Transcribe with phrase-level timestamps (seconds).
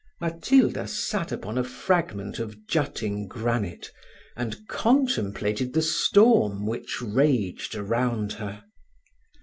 [0.19, 3.91] Matilda sat upon a fragment of jutting granite,
[4.35, 8.63] and contemplated the storm which raged around her.